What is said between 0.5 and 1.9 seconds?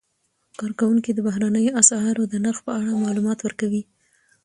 کارکوونکي د بهرنیو